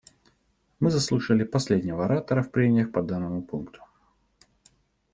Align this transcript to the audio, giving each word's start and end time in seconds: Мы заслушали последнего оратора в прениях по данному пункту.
Мы 0.79 0.89
заслушали 0.89 1.43
последнего 1.43 2.05
оратора 2.05 2.41
в 2.41 2.49
прениях 2.49 2.91
по 2.91 3.03
данному 3.03 3.43
пункту. 3.43 3.81